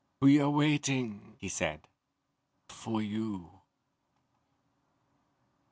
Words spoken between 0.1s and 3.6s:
"We are waiting," he said, "for you."